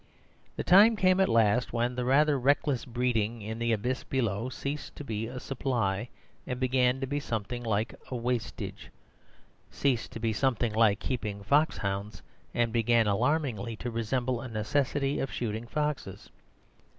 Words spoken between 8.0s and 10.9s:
a wastage; ceased to be something